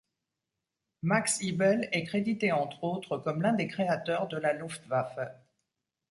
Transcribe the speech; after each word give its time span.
Max 1.03 1.41
Ibel 1.43 1.87
est 1.91 2.05
crédité 2.05 2.51
entre 2.51 2.83
autres 2.85 3.19
comme 3.19 3.43
l'un 3.43 3.53
des 3.53 3.67
créateurs 3.67 4.27
de 4.27 4.37
la 4.37 4.51
Luftwaffe. 4.53 5.19